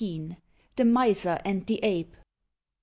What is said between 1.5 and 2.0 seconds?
THE